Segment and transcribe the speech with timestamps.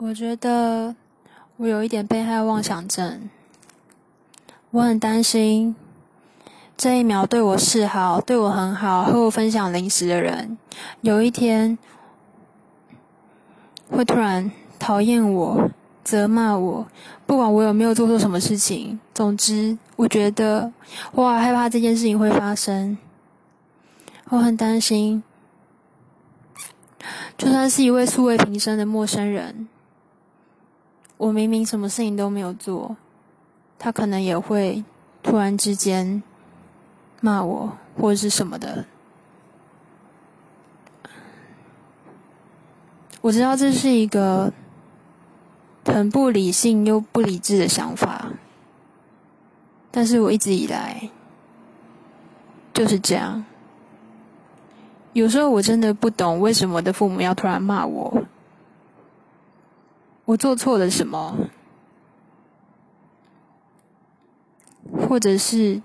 [0.00, 0.94] 我觉得
[1.56, 3.28] 我有一点被害妄想症，
[4.70, 5.74] 我很担心
[6.76, 10.56] 这一秒对我示好、对我很好、和我分享零食的人，
[11.00, 11.76] 有一天
[13.90, 14.48] 会突然
[14.78, 15.68] 讨厌我、
[16.04, 16.86] 责骂我，
[17.26, 19.00] 不管我有没有做错什么事情。
[19.12, 20.72] 总之，我觉得
[21.10, 22.96] 我好害怕这件事情会发生，
[24.28, 25.24] 我很担心，
[27.36, 29.66] 就算是一位素未平生的陌生人。
[31.18, 32.96] 我明明什么事情都没有做，
[33.78, 34.82] 他可能也会
[35.22, 36.22] 突然之间
[37.20, 38.84] 骂我或者是什么的。
[43.20, 44.52] 我知道这是一个
[45.84, 48.30] 很不理性又不理智的想法，
[49.90, 51.10] 但是我一直以来
[52.72, 53.44] 就是这样。
[55.14, 58.24] 有时候我真的不懂为什么我的父母要突然骂我。
[60.28, 61.48] 我做错了什么，
[65.08, 65.80] 或者是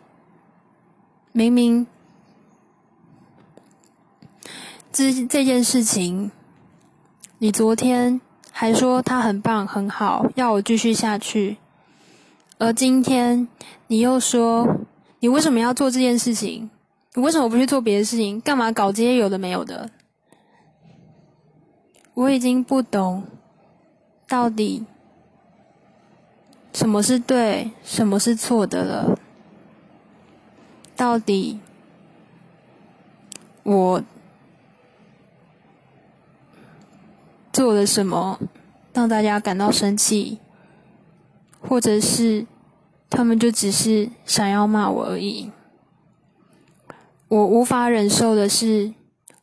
[1.31, 1.87] 明明
[4.91, 6.29] 这这件事情，
[7.37, 8.19] 你昨天
[8.51, 11.55] 还说他很棒很好，要我继续下去，
[12.57, 13.47] 而今天
[13.87, 14.81] 你又说
[15.21, 16.69] 你为什么要做这件事情？
[17.13, 18.41] 你为什么不去做别的事情？
[18.41, 19.89] 干嘛搞这些有的没有的？
[22.13, 23.23] 我已经不懂。
[24.33, 24.83] 到底
[26.73, 29.19] 什么是对，什么是错的了？
[30.95, 31.59] 到底
[33.61, 34.03] 我
[37.51, 38.39] 做了什么
[38.91, 40.39] 让大家感到生气，
[41.61, 42.47] 或者是
[43.11, 45.51] 他们就只是想要骂我而已？
[47.27, 48.95] 我无法忍受的是，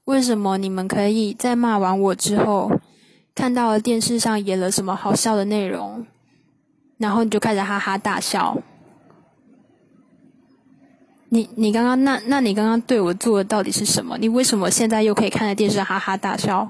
[0.07, 2.80] 为什么你们可以在骂完我之后？
[3.41, 6.07] 看到了电视上演了什么好笑的内容，
[6.99, 8.55] 然后你就开始哈哈大笑。
[11.31, 14.19] 你你刚刚那那你刚刚对我做的到底是什么？
[14.19, 16.69] 你为什么现在又可以看着电视哈哈大笑？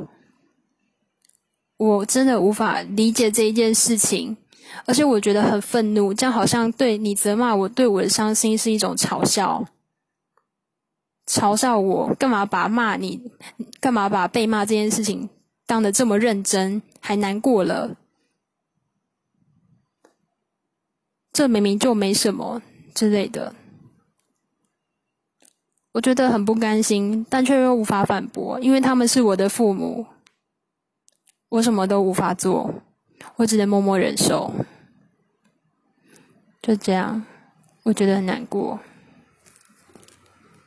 [1.77, 4.37] 我真的无法理解这一件事情，
[4.87, 9.65] 而且我觉得很愤怒，这样好像对你责骂我，对我的伤心是一种嘲笑，
[11.27, 13.21] 嘲笑我干嘛把骂你，
[13.81, 15.28] 干嘛把被骂这件事情。
[15.70, 17.97] 当的这么认真，还难过了，
[21.32, 22.60] 这明明就没什么
[22.92, 23.54] 之类的，
[25.92, 30.04] 我觉得很不甘心，但却又无法反驳，因为他们是我的父母，
[31.50, 32.75] 我什么都无法做，
[33.37, 34.52] 我只能默默忍受，
[36.60, 37.25] 就这样，
[37.84, 38.81] 我觉得很难过。